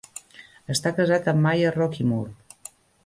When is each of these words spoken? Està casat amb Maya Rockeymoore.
Està 0.75 0.93
casat 1.01 1.29
amb 1.33 1.45
Maya 1.49 1.75
Rockeymoore. 1.77 2.75